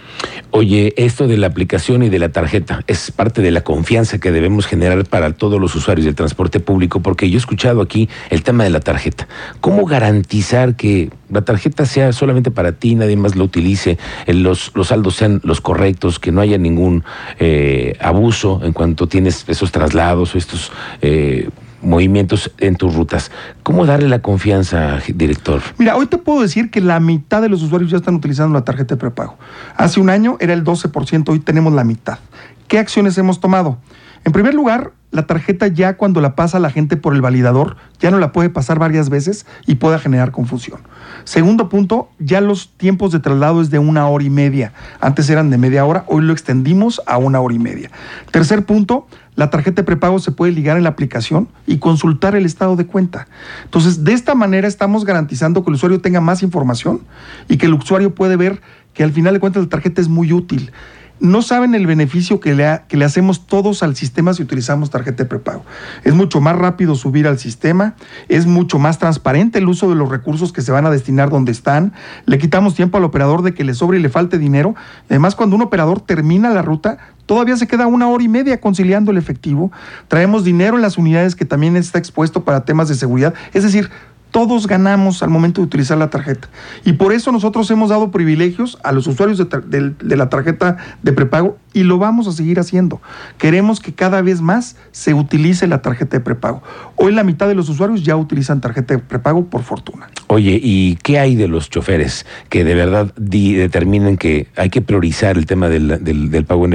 Oye, 0.52 0.94
esto 0.98 1.28
de 1.28 1.38
la 1.38 1.48
aplicación 1.48 2.04
y 2.04 2.10
de 2.10 2.20
la 2.20 2.30
tarjeta 2.30 2.84
es 2.88 3.12
parte 3.12 3.42
de 3.42 3.52
la 3.52 3.62
confianza 3.62 4.18
que 4.18 4.32
debemos 4.32 4.66
generar 4.66 5.06
para 5.06 5.32
todos 5.34 5.60
los 5.60 5.76
usuarios 5.76 6.06
del 6.06 6.16
transporte 6.16 6.60
público 6.60 7.02
porque 7.02 7.30
yo 7.30 7.38
he 7.38 7.40
escuchado 7.40 7.82
aquí 7.82 8.10
el 8.30 8.44
tema 8.44 8.64
de 8.64 8.70
la 8.70 8.80
tarjeta. 8.80 9.28
¿Cómo 9.62 9.86
garantizar 9.86 10.76
que 10.76 11.12
la 11.30 11.42
tarjeta 11.42 11.86
sea 11.86 12.12
solamente 12.14 12.52
para 12.52 12.72
ti, 12.74 12.96
nadie 12.96 13.16
más 13.16 13.36
lo 13.36 13.44
utilice, 13.44 13.98
eh, 14.26 14.34
los, 14.34 14.72
los 14.76 14.88
saldos 14.88 15.16
sean 15.16 15.40
los 15.44 15.62
correctos, 15.62 16.20
que 16.20 16.32
no 16.32 16.42
haya 16.42 16.58
ningún 16.58 17.04
eh, 17.40 17.96
abuso 18.00 18.62
en 18.64 18.74
cuanto 18.74 19.08
tienes 19.08 19.46
esos 19.48 19.72
traslados 19.72 20.36
o 20.36 20.38
estos... 20.38 20.72
Eh, 21.02 21.50
movimientos 21.82 22.52
en 22.58 22.76
tus 22.76 22.96
rutas. 22.96 23.32
¿Cómo 23.64 23.86
darle 23.86 24.08
la 24.08 24.22
confianza, 24.22 25.00
director? 25.14 25.62
Mira, 25.78 25.96
hoy 25.96 26.08
te 26.08 26.18
puedo 26.18 26.42
decir 26.42 26.72
que 26.72 26.82
la 26.82 27.00
mitad 27.00 27.42
de 27.42 27.50
los 27.50 27.62
usuarios 27.62 27.92
ya 27.92 27.98
están 27.98 28.16
utilizando 28.16 28.54
la 28.54 28.64
tarjeta 28.64 28.96
de 28.96 29.00
prepago. 29.00 29.38
Hace 29.76 30.00
un 30.00 30.10
año 30.10 30.38
era 30.40 30.54
el 30.54 30.64
12%, 30.64 31.30
hoy 31.30 31.40
tenemos 31.40 31.74
la 31.74 31.84
mitad. 31.84 32.20
¿Qué 32.68 32.80
acciones 32.80 33.18
hemos 33.18 33.40
tomado? 33.40 33.80
En 34.26 34.32
primer 34.32 34.54
lugar, 34.54 34.92
la 35.12 35.26
tarjeta 35.26 35.68
ya 35.68 35.98
cuando 35.98 36.22
la 36.22 36.36
pasa 36.36 36.60
la 36.60 36.70
gente 36.70 36.98
por 36.98 37.16
el 37.16 37.22
validador, 37.22 37.78
ya 38.00 38.12
no 38.12 38.20
la 38.20 38.32
puede 38.32 38.50
pasar 38.50 38.78
varias 38.78 39.10
veces 39.10 39.48
y 39.66 39.76
pueda 39.76 39.98
generar 39.98 40.32
confusión. 40.32 40.82
Segundo 41.24 41.68
punto, 41.68 42.10
ya 42.20 42.42
los 42.42 42.70
tiempos 42.78 43.12
de 43.12 43.20
traslado 43.20 43.62
es 43.62 43.72
de 43.72 43.80
una 43.80 44.08
hora 44.08 44.24
y 44.24 44.30
media. 44.30 44.74
Antes 45.00 45.30
eran 45.30 45.50
de 45.50 45.58
media 45.58 45.86
hora, 45.86 46.04
hoy 46.08 46.22
lo 46.22 46.34
extendimos 46.34 47.02
a 47.08 47.18
una 47.18 47.40
hora 47.40 47.56
y 47.56 47.60
media. 47.60 47.90
Tercer 48.32 48.66
punto, 48.66 49.08
la 49.40 49.50
tarjeta 49.50 49.84
de 49.84 49.86
prepago 49.86 50.20
se 50.20 50.34
puede 50.34 50.52
ligar 50.52 50.76
en 50.76 50.84
la 50.84 50.90
aplicación 50.90 51.48
y 51.66 51.78
consultar 51.78 52.36
el 52.36 52.46
estado 52.46 52.76
de 52.76 52.86
cuenta. 52.86 53.30
Entonces, 53.64 54.04
de 54.04 54.12
esta 54.12 54.36
manera 54.36 54.68
estamos 54.68 55.06
garantizando 55.06 55.64
que 55.64 55.70
el 55.70 55.76
usuario 55.76 56.02
tenga 56.02 56.20
más 56.20 56.44
información 56.44 57.04
y 57.48 57.56
que 57.56 57.68
el 57.68 57.74
usuario 57.74 58.14
puede 58.14 58.36
ver 58.36 58.62
que 58.94 59.02
al 59.02 59.14
final 59.14 59.34
de 59.34 59.40
cuentas 59.40 59.64
la 59.64 59.70
tarjeta 59.70 60.02
es 60.02 60.10
muy 60.10 60.34
útil 60.34 60.74
no 61.20 61.42
saben 61.42 61.76
el 61.76 61.86
beneficio 61.88 62.40
que 62.40 62.56
le, 62.56 62.82
que 62.88 62.98
le 62.98 63.06
hacemos 63.06 63.46
todos 63.46 63.84
al 63.84 63.96
sistema 63.96 64.34
si 64.34 64.44
utilizamos 64.44 64.90
tarjeta 64.90 65.24
de 65.24 65.30
prepago. 65.30 65.64
Es 66.04 66.14
mucho 66.14 66.42
más 66.42 66.56
rápido 66.56 66.96
subir 66.96 67.28
al 67.28 67.40
sistema, 67.40 67.96
es 68.28 68.46
mucho 68.46 68.80
más 68.80 69.00
transparente 69.00 69.60
el 69.60 69.68
uso 69.68 69.90
de 69.90 69.96
los 69.96 70.10
recursos 70.10 70.54
que 70.54 70.62
se 70.62 70.72
van 70.72 70.86
a 70.86 70.90
destinar 70.90 71.30
donde 71.30 71.52
están, 71.52 71.94
le 72.26 72.38
quitamos 72.38 72.76
tiempo 72.76 72.98
al 72.98 73.04
operador 73.04 73.42
de 73.42 73.54
que 73.54 73.64
le 73.64 73.74
sobre 73.74 74.00
y 74.00 74.02
le 74.02 74.10
falte 74.10 74.38
dinero. 74.38 74.76
Además, 75.10 75.36
cuando 75.36 75.56
un 75.56 75.62
operador 75.62 76.02
termina 76.02 76.50
la 76.50 76.62
ruta, 76.62 76.98
todavía 77.26 77.56
se 77.58 77.68
queda 77.68 77.88
una 77.88 78.08
hora 78.08 78.24
y 78.24 78.28
media 78.28 78.60
conciliando 78.60 79.12
el 79.12 79.18
efectivo. 79.18 79.72
Traemos 80.08 80.44
dinero 80.44 80.76
en 80.76 80.82
las 80.82 80.98
unidades 80.98 81.36
que 81.36 81.46
también 81.46 81.76
está 81.76 82.00
expuesto 82.00 82.44
para 82.44 82.66
temas 82.66 82.90
de 82.90 82.96
seguridad. 82.96 83.34
Es 83.54 83.64
decir, 83.64 83.90
todos 84.32 84.68
ganamos 84.68 85.24
al 85.24 85.30
momento 85.30 85.62
de 85.62 85.66
utilizar 85.66 85.98
la 85.98 86.10
tarjeta. 86.10 86.50
Y 86.86 86.94
por 86.94 87.14
eso 87.14 87.32
nosotros 87.32 87.70
hemos 87.72 87.90
dado 87.90 88.12
privilegios 88.12 88.78
a 88.84 88.92
los 88.92 89.08
usuarios 89.08 89.38
de, 89.38 89.94
la 90.16 90.30
tarjeta 90.30 90.78
de 91.02 91.14
prepago 91.14 91.58
y 91.74 91.84
lo 91.84 91.98
vamos 91.98 92.28
a 92.28 92.32
seguir 92.32 92.60
haciendo. 92.60 93.02
Queremos 93.38 93.80
que 93.80 93.94
cada 93.94 94.22
vez 94.22 94.42
más 94.42 94.76
se 94.92 95.14
utilice 95.14 95.68
la 95.68 95.82
tarjeta 95.82 96.18
de 96.18 96.22
prepago. 96.22 96.62
Hoy 96.96 97.12
la 97.12 97.24
mitad 97.24 97.48
de 97.48 97.56
los 97.56 97.70
usuarios 97.70 98.04
ya 98.04 98.16
utilizan 98.16 98.62
tarjeta 98.62 98.96
de 98.96 99.00
prepago 99.00 99.46
por 99.46 99.64
fortuna. 99.64 100.10
Oye, 100.28 100.60
¿y 100.62 100.96
qué 100.98 101.20
hay 101.20 101.36
de 101.36 101.48
los 101.48 101.70
choferes 101.70 102.26
que 102.50 102.64
de 102.64 102.76
verdad 102.76 103.14
determinen 103.16 104.18
que 104.18 104.48
hay 104.56 104.70
que 104.70 104.82
priorizar 104.82 105.38
el 105.38 105.46
tema 105.46 105.70
del, 105.70 106.46
pago 106.48 106.68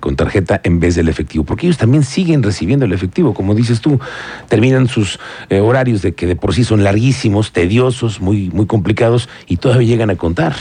con 0.00 0.16
tarjeta 0.16 0.60
en 0.62 0.80
vez 0.80 0.94
del 0.94 1.08
efectivo? 1.08 1.44
Porque 1.44 1.66
ellos 1.66 1.78
también 1.78 2.04
siguen 2.04 2.42
recibiendo 2.42 2.84
el 2.84 2.92
efectivo, 2.92 3.32
como 3.32 3.54
dices 3.54 3.80
tú, 3.80 3.98
terminan 4.48 4.88
sus 4.88 5.18
eh, 5.48 5.60
horarios 5.60 6.02
de 6.02 6.14
que 6.14 6.26
de 6.26 6.36
por 6.36 6.54
sí 6.54 6.64
son 6.66 6.84
larguísimos, 6.84 7.52
tediosos, 7.52 8.20
muy, 8.20 8.50
muy 8.50 8.66
complicados 8.66 9.28
y 9.46 9.56
todavía 9.56 9.88
llegan 9.88 10.10
a 10.10 10.16
contar. 10.16 10.54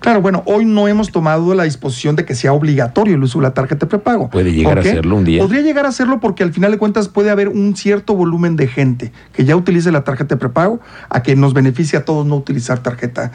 Claro, 0.00 0.20
bueno, 0.20 0.42
hoy 0.46 0.64
no 0.64 0.88
hemos 0.88 1.10
tomado 1.10 1.54
la 1.54 1.64
disposición 1.64 2.16
de 2.16 2.24
que 2.24 2.34
sea 2.34 2.52
obligatorio 2.52 3.16
el 3.16 3.22
uso 3.22 3.38
de 3.38 3.44
la 3.44 3.54
tarjeta 3.54 3.86
de 3.86 3.90
prepago. 3.90 4.30
Puede 4.30 4.52
llegar 4.52 4.78
a 4.78 4.82
serlo 4.82 5.16
un 5.16 5.24
día. 5.24 5.42
Podría 5.42 5.62
llegar 5.62 5.86
a 5.86 5.92
serlo 5.92 6.20
porque 6.20 6.42
al 6.42 6.52
final 6.52 6.70
de 6.70 6.78
cuentas 6.78 7.08
puede 7.08 7.30
haber 7.30 7.48
un 7.48 7.76
cierto 7.76 8.14
volumen 8.14 8.56
de 8.56 8.68
gente 8.68 9.12
que 9.32 9.44
ya 9.44 9.56
utilice 9.56 9.90
la 9.90 10.04
tarjeta 10.04 10.34
de 10.34 10.38
prepago 10.38 10.80
a 11.08 11.22
que 11.22 11.34
nos 11.36 11.54
beneficie 11.54 11.98
a 11.98 12.04
todos 12.04 12.26
no 12.26 12.36
utilizar 12.36 12.82
tarjeta 12.82 13.32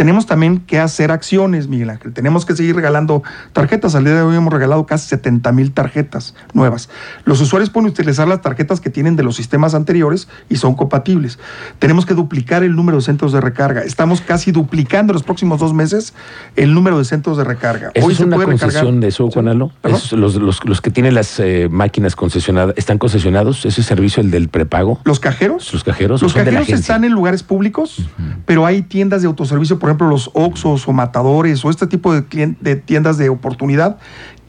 tenemos 0.00 0.24
también 0.24 0.60
que 0.60 0.78
hacer 0.78 1.10
acciones, 1.10 1.68
Miguel 1.68 1.90
Ángel. 1.90 2.14
Tenemos 2.14 2.46
que 2.46 2.56
seguir 2.56 2.74
regalando 2.74 3.22
tarjetas. 3.52 3.94
Al 3.94 4.04
día 4.04 4.14
de 4.14 4.22
hoy 4.22 4.34
hemos 4.34 4.50
regalado 4.50 4.86
casi 4.86 5.06
70 5.08 5.52
mil 5.52 5.72
tarjetas 5.72 6.34
nuevas. 6.54 6.88
Los 7.26 7.38
usuarios 7.42 7.68
pueden 7.68 7.90
utilizar 7.90 8.26
las 8.26 8.40
tarjetas 8.40 8.80
que 8.80 8.88
tienen 8.88 9.14
de 9.16 9.24
los 9.24 9.36
sistemas 9.36 9.74
anteriores 9.74 10.26
y 10.48 10.56
son 10.56 10.74
compatibles. 10.74 11.38
Tenemos 11.78 12.06
que 12.06 12.14
duplicar 12.14 12.62
el 12.62 12.76
número 12.76 12.96
de 12.96 13.02
centros 13.02 13.32
de 13.32 13.42
recarga. 13.42 13.82
Estamos 13.82 14.22
casi 14.22 14.52
duplicando 14.52 15.12
en 15.12 15.16
los 15.16 15.22
próximos 15.22 15.60
dos 15.60 15.74
meses 15.74 16.14
el 16.56 16.72
número 16.72 16.96
de 16.96 17.04
centros 17.04 17.36
de 17.36 17.44
recarga. 17.44 17.92
hoy 18.02 18.12
es 18.12 18.16
se 18.16 18.24
una 18.24 18.36
puede 18.36 18.56
concesión 18.56 19.00
de 19.00 19.08
eso, 19.08 19.30
Juanalo? 19.30 19.70
Los, 19.82 20.12
los, 20.14 20.80
que 20.80 20.90
tienen 20.90 21.12
las 21.12 21.38
eh, 21.40 21.68
máquinas 21.70 22.16
concesionadas, 22.16 22.74
¿están 22.78 22.96
concesionados? 22.96 23.66
¿Ese 23.66 23.82
servicio 23.82 24.22
el 24.22 24.30
del 24.30 24.48
prepago? 24.48 24.98
¿Los 25.04 25.20
cajeros? 25.20 25.70
Los 25.74 25.84
cajeros. 25.84 26.22
Los 26.22 26.32
cajeros 26.32 26.70
están 26.70 27.04
en 27.04 27.12
lugares 27.12 27.42
públicos, 27.42 28.08
pero 28.46 28.64
hay 28.64 28.80
tiendas 28.80 29.20
de 29.20 29.26
autoservicio, 29.26 29.78
por 29.78 29.89
ejemplo, 29.90 30.08
los 30.08 30.30
Oxos 30.34 30.86
o 30.88 30.92
Matadores 30.92 31.64
o 31.64 31.70
este 31.70 31.86
tipo 31.86 32.12
de, 32.12 32.56
de 32.60 32.76
tiendas 32.76 33.18
de 33.18 33.28
oportunidad 33.28 33.98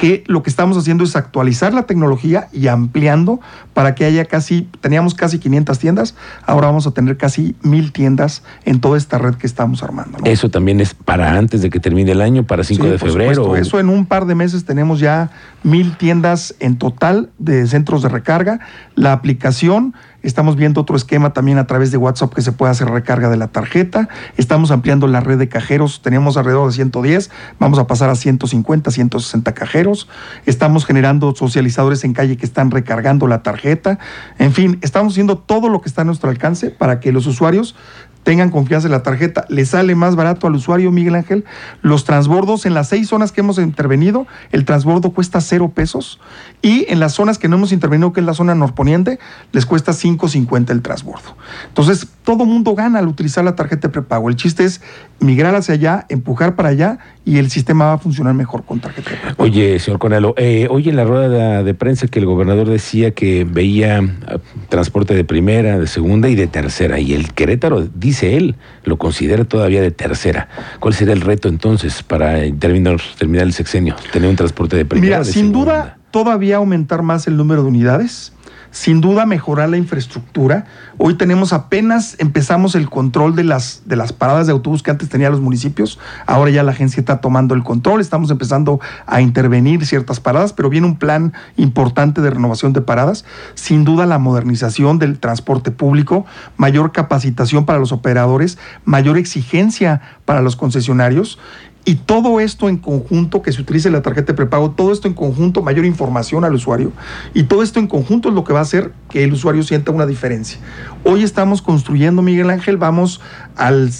que 0.02 0.24
lo 0.26 0.42
que 0.42 0.50
estamos 0.50 0.78
haciendo 0.78 1.04
es 1.04 1.16
actualizar 1.16 1.76
la 1.76 1.84
tecnología 1.84 2.48
y 2.52 2.70
ampliando 2.70 3.40
para 3.76 3.94
que 3.94 4.04
haya 4.04 4.26
casi, 4.26 4.68
teníamos 4.80 5.14
casi 5.14 5.38
500 5.38 5.78
tiendas, 5.78 6.16
ahora 6.48 6.66
vamos 6.66 6.88
a 6.88 6.92
tener 6.92 7.18
casi 7.18 7.56
mil 7.62 7.92
tiendas 7.92 8.42
en 8.66 8.80
toda 8.80 8.98
esta 8.98 9.20
red 9.20 9.36
que 9.36 9.46
estamos 9.46 9.84
armando. 9.84 10.18
Eso 10.24 10.50
también 10.50 10.82
es 10.82 10.96
para 10.96 11.38
antes 11.38 11.62
de 11.62 11.70
que 11.70 11.80
termine 11.80 12.14
el 12.14 12.22
año, 12.22 12.48
para 12.48 12.64
5 12.64 12.84
de 12.84 12.98
febrero. 12.98 13.56
Eso 13.56 13.80
en 13.80 13.90
un 13.90 14.08
par 14.08 14.26
de 14.26 14.34
meses 14.34 14.66
tenemos 14.66 15.00
ya 15.00 15.30
mil 15.62 15.96
tiendas 15.96 16.56
en 16.60 16.78
total 16.78 17.30
de 17.38 17.68
centros 17.68 18.02
de 18.02 18.10
recarga. 18.10 18.60
La 18.96 19.14
aplicación 19.14 19.94
Estamos 20.24 20.56
viendo 20.56 20.82
otro 20.82 20.96
esquema 20.96 21.34
también 21.34 21.58
a 21.58 21.66
través 21.66 21.92
de 21.92 21.98
WhatsApp 21.98 22.34
que 22.34 22.42
se 22.42 22.52
puede 22.52 22.72
hacer 22.72 22.88
recarga 22.90 23.30
de 23.30 23.38
la 23.38 23.48
tarjeta. 23.48 24.08
Estamos 24.38 24.72
ampliando 24.72 25.08
la 25.08 25.20
red 25.20 25.40
de 25.40 25.50
cajeros. 25.50 26.02
Teníamos 26.02 26.38
alrededor 26.38 26.68
de 26.68 26.74
110. 26.74 27.32
Vamos 27.60 27.80
a 27.80 27.88
pasar 27.88 28.10
a 28.10 28.16
150, 28.16 28.92
160 28.92 29.54
cajeros. 29.54 30.08
Estamos 30.46 30.86
generando 30.86 31.34
socializadores 31.36 32.04
en 32.04 32.14
calle 32.14 32.38
que 32.38 32.46
están 32.46 32.70
recargando 32.72 33.28
la 33.28 33.42
tarjeta. 33.42 33.98
En 34.38 34.54
fin, 34.54 34.78
estamos 34.82 35.14
haciendo 35.14 35.38
todo 35.38 35.70
lo 35.70 35.82
que 35.82 35.90
está 35.90 36.02
a 36.02 36.06
nuestro 36.06 36.30
alcance 36.30 36.70
para 36.70 37.00
que 37.00 37.12
los 37.12 37.26
usuarios 37.26 37.76
tengan 38.24 38.50
confianza 38.50 38.88
en 38.88 38.92
la 38.92 39.04
tarjeta. 39.04 39.46
Le 39.50 39.66
sale 39.66 39.96
más 39.96 40.16
barato 40.16 40.48
al 40.48 40.56
usuario, 40.56 40.92
Miguel 40.92 41.16
Ángel. 41.16 41.46
Los 41.82 42.06
transbordos 42.06 42.66
en 42.66 42.74
las 42.74 42.90
seis 42.90 43.08
zonas 43.08 43.32
que 43.32 43.42
hemos 43.42 43.58
intervenido, 43.58 44.28
el 44.52 44.66
transbordo 44.66 45.12
cuesta 45.12 45.42
cero 45.42 45.72
pesos. 45.74 46.20
Y 46.62 46.86
en 46.90 47.00
las 47.00 47.14
zonas 47.14 47.38
que 47.38 47.48
no 47.48 47.58
hemos 47.58 47.72
intervenido, 47.72 48.14
que 48.14 48.20
es 48.20 48.26
la 48.26 48.34
zona 48.34 48.56
norponiente, 48.56 49.20
les 49.52 49.66
cuesta 49.66 49.92
5.50 49.92 50.70
el 50.72 50.82
transbordo. 50.82 51.36
Entonces, 51.68 52.08
todo 52.24 52.46
mundo 52.46 52.76
gana 52.76 53.00
al 53.00 53.08
utilizar 53.08 53.44
la 53.44 53.56
tarjeta 53.56 53.88
de 53.88 53.92
prepago. 53.92 54.30
El 54.30 54.36
chiste 54.36 54.64
es 54.64 54.82
migrar 55.20 55.56
hacia 55.56 55.74
allá, 55.74 56.06
empujar 56.10 56.56
para 56.56 56.70
allá 56.70 57.00
y 57.26 57.38
el 57.38 57.50
sistema 57.50 57.86
va 57.86 57.94
a 57.94 57.98
funcionar 57.98 58.34
mejor 58.34 58.64
con 58.64 58.80
tarjeta 58.80 59.10
de 59.10 59.18
prepago. 59.18 59.44
Oye, 59.44 59.80
señor 59.80 60.00
Conalo, 60.00 60.34
eh, 60.38 60.68
hoy 60.70 60.90
en 60.90 60.96
la 60.96 61.04
rueda 61.04 61.64
de, 61.64 61.74
prensa 61.74 62.08
que 62.08 62.20
el 62.20 62.26
gobernador 62.26 62.68
decía 62.68 63.12
que 63.12 63.44
veía 63.44 64.00
ah, 64.28 64.38
transporte 64.70 65.16
de 65.16 65.24
primera, 65.24 65.80
de 65.80 65.88
segunda 65.88 66.30
y 66.30 66.36
de 66.36 66.48
tercera. 66.48 67.00
Y 67.00 67.14
el 67.14 67.34
Querétaro 67.34 67.82
dice 67.82 68.38
él, 68.38 68.56
lo 68.84 68.98
considera 68.98 69.46
todavía 69.46 69.82
de 69.82 69.92
tercera. 69.92 70.48
¿Cuál 70.80 70.94
sería 70.94 71.14
el 71.14 71.22
reto 71.22 71.50
entonces 71.50 72.04
para 72.04 72.40
terminar, 72.60 72.98
terminar 73.18 73.48
el 73.48 73.54
sexenio? 73.54 73.96
¿Tener 74.12 74.30
un 74.30 74.36
transporte 74.36 74.78
de 74.78 74.86
primera? 74.86 75.20
Mira, 75.20 75.32
sin 75.32 75.52
duda, 75.52 75.98
todavía 76.12 76.58
aumentar 76.58 77.02
más 77.02 77.28
el 77.28 77.38
número 77.38 77.64
de 77.64 77.70
unidades 77.70 78.34
sin 78.72 79.02
duda 79.02 79.26
mejorar 79.26 79.70
la 79.70 79.78
infraestructura. 79.78 80.66
Hoy 80.98 81.16
tenemos 81.16 81.54
apenas 81.54 82.16
empezamos 82.20 82.74
el 82.76 82.90
control 82.90 83.36
de 83.36 83.44
las, 83.44 83.84
de 83.86 83.98
las 83.98 84.14
paradas 84.14 84.48
de 84.48 84.54
autobús 84.54 84.82
que 84.82 84.92
antes 84.92 85.10
tenían 85.10 85.32
los 85.32 85.42
municipios. 85.42 86.00
Ahora 86.26 86.52
ya 86.52 86.64
la 86.64 86.72
agencia 86.72 87.00
está 87.00 87.22
tomando 87.22 87.54
el 87.54 87.64
control, 87.64 88.02
estamos 88.02 88.32
empezando 88.32 88.80
a 89.06 89.22
intervenir 89.22 89.86
ciertas 89.86 90.20
paradas, 90.20 90.54
pero 90.54 90.70
viene 90.70 90.88
un 90.88 90.98
plan 90.98 91.34
importante 91.58 92.22
de 92.22 92.30
renovación 92.30 92.74
de 92.74 92.82
paradas. 92.82 93.26
Sin 93.56 93.84
duda 93.84 94.06
la 94.06 94.18
modernización 94.18 95.00
del 95.00 95.20
transporte 95.20 95.72
público, 95.72 96.26
mayor 96.58 96.92
capacitación 96.92 97.66
para 97.66 97.80
los 97.80 97.92
operadores, 97.92 98.58
mayor 98.86 99.18
exigencia 99.18 100.02
para 100.26 100.42
los 100.42 100.56
concesionarios 100.56 101.38
y 101.84 101.96
todo 101.96 102.40
esto 102.40 102.70
en 102.70 102.78
conjunto, 102.78 103.42
que 103.42 103.52
se 103.52 103.62
utilice 103.62 103.90
la 103.90 104.04
tarjeta 104.04 104.34
de 104.34 104.38
prepago, 104.38 104.72
todo 104.72 104.92
esto 104.92 105.08
en 105.08 105.16
conjunto, 105.16 105.64
mayor 105.64 105.86
información 105.86 106.46
al 106.46 106.54
usuario. 106.54 106.92
Y 107.34 107.44
todo 107.44 107.64
esto 107.64 107.80
en 107.80 107.88
conjunto 107.88 108.30
es 108.30 108.36
lo 108.36 108.44
que 108.44 108.54
va 108.54 108.60
a 108.60 108.64
hacer 108.64 108.92
que 109.10 109.24
el 109.24 109.34
usuario 109.34 109.64
sienta 109.64 109.92
una 109.92 110.06
diferencia. 110.06 110.60
Hoy 111.04 111.24
estamos 111.24 111.64
construyendo, 111.64 112.22
Miguel 112.22 112.52
Ángel, 112.52 112.78
vamos 112.78 113.20
al, 113.56 113.92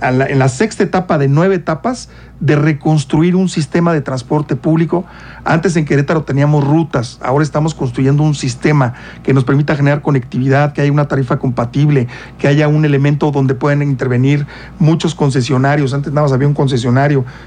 en 0.00 0.38
la 0.38 0.48
sexta 0.48 0.82
etapa 0.82 1.16
de 1.18 1.28
nueve 1.28 1.54
etapas 1.54 2.08
de 2.40 2.54
reconstruir 2.54 3.34
un 3.34 3.48
sistema 3.48 3.94
de 3.94 4.02
transporte 4.02 4.56
público. 4.56 5.06
Antes 5.44 5.76
en 5.76 5.84
Querétaro 5.84 6.24
teníamos 6.24 6.64
rutas, 6.64 7.18
ahora 7.22 7.44
estamos 7.44 7.74
construyendo 7.74 8.24
un 8.24 8.34
sistema 8.34 8.94
que 9.22 9.32
nos 9.32 9.44
permita 9.44 9.74
generar 9.74 10.02
conectividad, 10.02 10.72
que 10.72 10.82
haya 10.82 10.92
una 10.92 11.08
tarifa 11.08 11.38
compatible, 11.38 12.08
que 12.38 12.48
haya 12.48 12.68
un 12.68 12.84
elemento 12.84 13.30
donde 13.30 13.54
pueden 13.54 13.80
intervenir 13.82 14.46
muchos 14.78 15.14
concesionarios. 15.14 15.94
Antes 15.94 16.12
nada 16.12 16.26
más 16.26 16.32
había 16.32 16.48
un 16.48 16.54
concesionario. 16.54 16.95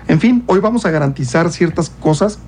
En 0.07 0.19
fin, 0.19 0.43
hoy 0.47 0.59
vamos 0.59 0.85
a 0.85 0.91
garantizar 0.91 1.51
ciertas 1.51 1.89
cosas 1.89 2.39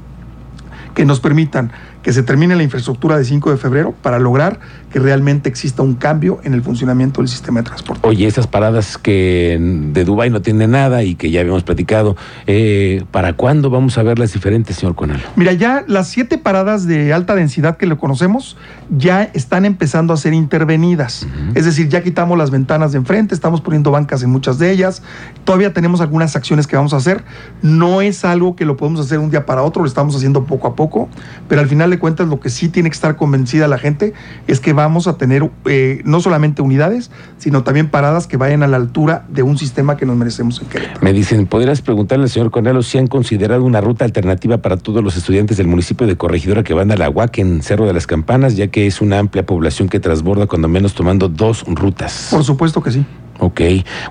que 0.93 1.05
nos 1.05 1.19
permitan 1.19 1.71
que 2.03 2.13
se 2.13 2.23
termine 2.23 2.55
la 2.55 2.63
infraestructura 2.63 3.17
de 3.17 3.25
5 3.25 3.51
de 3.51 3.57
febrero 3.57 3.93
para 4.01 4.19
lograr 4.19 4.59
que 4.91 4.99
realmente 4.99 5.49
exista 5.49 5.83
un 5.83 5.95
cambio 5.95 6.39
en 6.43 6.53
el 6.53 6.61
funcionamiento 6.61 7.21
del 7.21 7.29
sistema 7.29 7.61
de 7.61 7.65
transporte. 7.65 8.07
Oye, 8.07 8.27
esas 8.27 8.47
paradas 8.47 8.97
que 8.97 9.57
de 9.59 10.03
Dubái 10.03 10.29
no 10.29 10.41
tienen 10.41 10.71
nada 10.71 11.03
y 11.03 11.15
que 11.15 11.31
ya 11.31 11.41
habíamos 11.41 11.63
platicado, 11.63 12.17
eh, 12.47 13.03
¿para 13.11 13.33
cuándo 13.33 13.69
vamos 13.69 13.97
a 13.97 14.03
verlas 14.03 14.33
diferentes, 14.33 14.75
señor 14.77 14.95
Conal? 14.95 15.23
Mira, 15.35 15.53
ya 15.53 15.83
las 15.87 16.09
siete 16.09 16.37
paradas 16.37 16.85
de 16.87 17.13
alta 17.13 17.35
densidad 17.35 17.77
que 17.77 17.85
le 17.85 17.97
conocemos 17.97 18.57
ya 18.89 19.23
están 19.33 19.65
empezando 19.65 20.13
a 20.13 20.17
ser 20.17 20.33
intervenidas. 20.33 21.25
Es 21.55 21.65
decir, 21.65 21.87
ya 21.87 22.03
quitamos 22.03 22.37
las 22.37 22.51
ventanas 22.51 22.91
de 22.91 22.97
enfrente, 22.97 23.33
estamos 23.33 23.61
poniendo 23.61 23.91
bancas 23.91 24.23
en 24.23 24.29
muchas 24.29 24.57
de 24.57 24.71
ellas. 24.71 25.01
Todavía 25.45 25.73
tenemos 25.73 26.01
algunas 26.01 26.35
acciones 26.35 26.67
que 26.67 26.75
vamos 26.75 26.93
a 26.93 26.97
hacer. 26.97 27.23
No 27.61 28.01
es 28.01 28.25
algo 28.25 28.55
que 28.55 28.65
lo 28.65 28.75
podemos 28.75 28.99
hacer 28.99 29.19
un 29.19 29.29
día 29.29 29.45
para 29.45 29.63
otro, 29.63 29.83
lo 29.83 29.87
estamos 29.87 30.15
haciendo 30.15 30.43
poco 30.43 30.67
a 30.67 30.75
poco, 30.75 31.07
pero 31.47 31.61
al 31.61 31.67
final 31.67 31.90
de 31.91 31.99
cuentas 31.99 32.27
lo 32.27 32.39
que 32.39 32.49
sí 32.49 32.69
tiene 32.69 32.89
que 32.89 32.95
estar 32.95 33.15
convencida 33.15 33.67
la 33.67 33.77
gente 33.77 34.13
es 34.47 34.59
que 34.59 34.73
vamos 34.73 35.07
a 35.07 35.17
tener 35.17 35.49
eh, 35.65 36.01
no 36.05 36.19
solamente 36.21 36.61
unidades, 36.61 37.11
sino 37.37 37.63
también 37.63 37.89
paradas 37.89 38.25
que 38.25 38.37
vayan 38.37 38.63
a 38.63 38.67
la 38.67 38.77
altura 38.77 39.25
de 39.29 39.43
un 39.43 39.57
sistema 39.57 39.97
que 39.97 40.05
nos 40.05 40.17
merecemos 40.17 40.61
en 40.61 40.67
Querétaro. 40.67 40.99
Me 41.01 41.13
dicen, 41.13 41.45
¿podrías 41.47 41.81
preguntarle 41.81 42.23
al 42.23 42.29
señor 42.29 42.51
Cornelo 42.51 42.81
si 42.81 42.97
han 42.97 43.07
considerado 43.07 43.63
una 43.63 43.81
ruta 43.81 44.05
alternativa 44.05 44.57
para 44.57 44.77
todos 44.77 45.03
los 45.03 45.15
estudiantes 45.17 45.57
del 45.57 45.67
municipio 45.67 46.07
de 46.07 46.17
Corregidora 46.17 46.63
que 46.63 46.73
van 46.73 46.91
a 46.91 46.95
la 46.95 47.09
UAC 47.09 47.39
en 47.39 47.61
Cerro 47.61 47.85
de 47.85 47.93
las 47.93 48.07
Campanas, 48.07 48.55
ya 48.55 48.67
que 48.67 48.87
es 48.87 49.01
una 49.01 49.19
amplia 49.19 49.45
población 49.45 49.89
que 49.89 49.99
transborda 49.99 50.47
cuando 50.47 50.67
menos 50.67 50.93
tomando 50.93 51.29
dos 51.29 51.63
rutas? 51.67 52.29
Por 52.31 52.43
supuesto 52.43 52.81
que 52.81 52.91
sí. 52.91 53.05
Ok. 53.43 53.59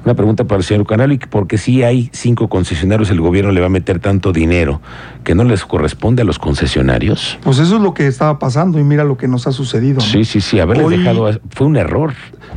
Una 0.05 0.15
pregunta 0.15 0.43
para 0.45 0.59
el 0.59 0.65
señor 0.65 0.85
Canal, 0.87 1.13
y 1.13 1.19
porque 1.19 1.57
si 1.57 1.85
hay 1.85 2.11
cinco 2.13 2.49
concesionarios, 2.49 3.11
el 3.11 3.21
gobierno 3.21 3.53
le 3.53 3.61
va 3.61 3.67
a 3.67 3.71
meter 3.71 4.01
tanto 4.01 4.33
dinero 4.33 4.81
que 5.23 5.37
no 5.37 5.45
les 5.45 5.65
corresponde 5.65 6.23
a 6.23 6.25
los 6.25 6.41
concesionarios. 6.41 7.39
Pues 7.45 7.61
eso 7.61 7.77
es 7.77 7.83
lo 7.83 7.95
que 7.95 8.09
estaba 8.09 8.41
pasando 8.41 8.81
y 8.81 8.83
mira 8.83 9.05
lo 9.05 9.17
que 9.17 9.29
nos 9.29 9.47
ha 9.47 9.53
sucedido. 9.53 9.97
¿no? 9.97 10.01
Sí, 10.01 10.25
sí, 10.25 10.41
sí, 10.41 10.59
haberles 10.59 10.87
Hoy- 10.87 10.99
dejado, 10.99 11.29
a- 11.29 11.39
fue 11.51 11.69
un 11.69 11.77
error. 11.77 12.13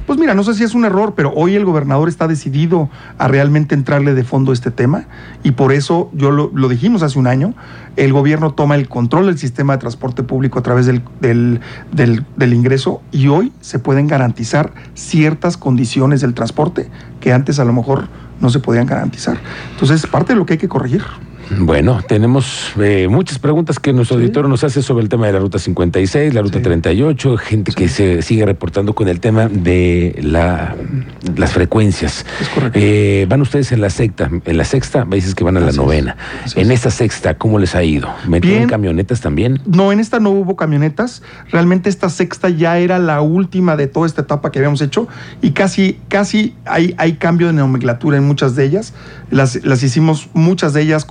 Pues 0.08 0.18
mira, 0.18 0.34
no 0.34 0.44
sé 0.44 0.56
si 0.56 0.63
es 0.63 0.74
un 0.74 0.84
error, 0.86 1.13
pero 1.15 1.32
hoy 1.36 1.56
el 1.56 1.63
gobernador 1.65 2.10
está 2.10 2.27
decidido 2.27 2.89
a 3.20 3.27
realmente 3.27 3.75
entrarle 3.75 4.15
de 4.15 4.24
fondo 4.24 4.50
a 4.51 4.53
este 4.56 4.72
tema 4.72 5.06
y 5.44 5.51
por 5.51 5.72
eso 5.74 6.10
yo 6.13 6.32
lo, 6.32 6.50
lo 6.56 6.68
dijimos 6.70 7.03
hace 7.03 7.20
un 7.20 7.27
año, 7.27 7.53
el 7.98 8.12
gobierno 8.12 8.51
toma 8.53 8.75
el 8.75 8.89
control 8.89 9.27
del 9.27 9.38
sistema 9.38 9.74
de 9.74 9.80
transporte 9.80 10.24
público 10.24 10.58
a 10.58 10.63
través 10.63 10.88
del, 10.88 11.03
del, 11.22 11.60
del- 11.92 12.25
del 12.36 12.53
ingreso 12.56 13.01
y 13.12 13.27
hoy 13.27 13.51
se 13.62 13.77
pueden 13.77 14.08
garantizar 14.08 14.74
ciertas 14.96 15.58
condiciones 15.58 16.22
del 16.22 16.34
transporte 16.34 16.62
que 17.20 17.34
antes 17.34 17.60
a 17.60 17.65
lo 17.65 17.74
mejor 17.74 18.08
no 18.39 18.50
se 18.50 18.60
podían 18.60 18.86
garantizar. 18.86 19.38
Entonces, 19.72 20.03
es 20.03 20.10
parte 20.10 20.34
de 20.34 20.39
lo 20.39 20.46
que 20.46 20.53
hay 20.53 20.60
que 20.60 20.70
corregir. 20.70 21.03
Bueno, 21.59 22.00
tenemos 22.07 22.71
eh, 22.79 23.07
muchas 23.09 23.38
preguntas 23.39 23.79
que 23.79 23.93
nuestro 23.93 24.17
Sí. 24.17 24.23
auditor 24.23 24.47
nos 24.50 24.63
hace 24.63 24.81
sobre 24.81 25.03
el 25.03 25.09
tema 25.09 25.27
de 25.27 25.33
la 25.33 25.39
ruta 25.39 25.59
56, 25.59 26.33
la 26.33 26.41
ruta 26.41 26.57
Sí. 26.59 26.63
38, 26.63 27.38
gente 27.38 27.71
que 27.73 27.88
se 27.89 28.21
sigue 28.21 28.45
reportando 28.45 28.93
con 28.95 29.07
el 29.07 29.19
tema 29.19 29.47
de 29.50 30.19
la, 30.21 30.75
las 31.35 31.53
frecuencias. 31.53 32.25
Es 32.41 32.50
correcto. 32.50 32.79
Eh, 32.81 33.25
van 33.29 33.41
ustedes 33.41 33.71
en 33.71 33.81
la 33.81 33.89
sexta, 33.89 34.29
en 34.45 34.57
la 34.57 34.63
sexta, 34.63 35.05
me 35.05 35.15
dices 35.17 35.35
que 35.35 35.43
van 35.43 35.57
a 35.57 35.59
la 35.59 35.67
Así 35.67 35.77
novena. 35.77 36.15
En 36.55 36.71
es. 36.71 36.75
esta 36.79 36.91
sexta, 36.91 37.38
¿cómo 37.38 37.59
les 37.59 37.75
ha 37.75 37.83
ido? 37.83 38.09
¿Metieron 38.27 38.67
camionetas 38.69 39.21
también? 39.21 39.59
No, 39.65 39.91
en 39.91 40.00
esta 40.00 40.19
no 40.19 40.29
hubo 40.31 40.55
camionetas. 40.55 41.21
Realmente 41.51 41.89
esta 41.89 42.09
sexta 42.09 42.50
ya 42.50 42.77
era 42.77 43.00
la 43.00 43.21
última 43.21 43.75
de 43.75 43.88
toda 43.88 44.07
esta 44.07 44.21
etapa 44.21 44.51
que 44.51 44.59
habíamos 44.59 44.81
hecho 44.81 45.07
y 45.41 45.51
casi, 45.51 46.00
casi 46.07 46.55
hay, 46.65 46.95
hay 46.97 47.13
cambio 47.13 47.47
de 47.47 47.53
nomenclatura 47.53 48.17
en 48.17 48.23
muchas 48.23 48.55
de 48.55 48.65
ellas. 48.65 48.93
Las, 49.29 49.63
las 49.65 49.81
hicimos 49.83 50.29
muchas 50.33 50.73
de 50.73 50.81
ellas 50.81 51.05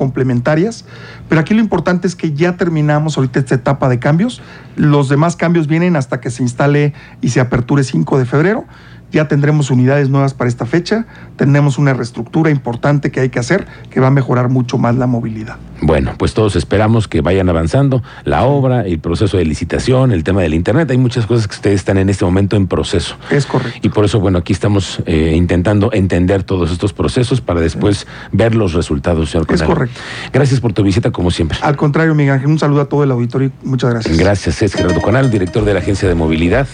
pero 1.29 1.41
aquí 1.41 1.55
lo 1.55 1.61
importante 1.61 2.07
es 2.07 2.17
que 2.17 2.33
ya 2.33 2.57
terminamos 2.57 3.17
ahorita 3.17 3.41
esta 3.41 3.55
etapa 3.55 3.89
de 3.89 3.99
cambios. 3.99 4.41
Los 4.77 5.09
demás 5.09 5.37
cambios 5.37 5.67
vienen 5.67 5.97
hasta 5.97 6.21
que 6.21 6.31
se 6.31 6.43
instale 6.43 6.95
y 7.21 7.31
se 7.31 7.41
aperture 7.41 7.85
5 7.85 8.19
de 8.19 8.25
febrero. 8.25 8.65
Ya 9.13 9.29
tendremos 9.29 9.71
unidades 9.71 10.09
nuevas 10.09 10.35
para 10.35 10.49
esta 10.49 10.67
fecha. 10.67 11.07
Tenemos 11.37 11.79
una 11.79 11.93
reestructura 11.93 12.51
importante 12.51 13.11
que 13.11 13.21
hay 13.21 13.29
que 13.29 13.39
hacer 13.39 13.67
que 13.91 14.01
va 14.01 14.09
a 14.09 14.11
mejorar 14.11 14.49
mucho 14.49 14.79
más 14.79 14.97
la 14.97 15.07
movilidad. 15.07 15.57
Bueno, 15.83 16.15
pues 16.17 16.33
todos 16.33 16.55
esperamos 16.55 17.09
que 17.09 17.21
vayan 17.23 17.49
avanzando 17.49 18.03
la 18.25 18.45
obra, 18.45 18.83
el 18.87 19.01
proceso 19.01 19.37
de 19.37 19.45
licitación, 19.45 20.13
el 20.13 20.23
tema 20.23 20.41
del 20.43 20.55
Internet. 20.55 20.91
Hay 20.91 20.97
muchas 20.99 21.27
cosas 21.27 21.49
que 21.49 21.57
ustedes 21.57 21.77
están 21.81 21.99
en 21.99 22.09
este 22.09 22.25
momento 22.25 22.57
en 22.57 22.69
proceso. 22.69 23.17
Es 23.31 23.47
correcto. 23.47 23.81
Y 23.83 23.89
por 23.89 24.05
eso, 24.05 24.21
bueno, 24.21 24.39
aquí 24.39 24.53
estamos 24.53 25.03
eh, 25.07 25.35
intentando 25.37 25.93
entender 25.93 26.45
todos 26.45 26.71
estos 26.71 26.93
procesos 26.93 27.41
para 27.41 27.61
después 27.61 28.07
ver 28.31 28.55
los 28.55 28.75
resultados, 28.75 29.31
señor 29.31 29.47
Es 29.51 29.61
Conal. 29.61 29.67
correcto. 29.67 30.01
Gracias 30.33 30.61
por 30.61 30.73
tu 30.73 30.85
visita, 30.85 31.11
como 31.11 31.33
siempre. 31.33 31.59
Al 31.63 31.77
contrario, 31.77 32.15
Miguel 32.15 32.35
Ángel, 32.35 32.49
un 32.49 32.59
saludo 32.61 32.83
a 32.83 32.85
todo 32.87 33.03
el 33.03 33.11
auditorio 33.11 33.51
y 33.63 33.69
muchas 33.69 33.91
gracias. 33.91 34.17
Gracias, 34.17 34.63
es 34.63 34.75
Gerardo 34.75 35.01
Conal, 35.03 35.31
director 35.31 35.65
de 35.65 35.75
la 35.75 35.81
Agencia 35.81 36.09
de 36.09 36.15
Movilidad. 36.15 36.69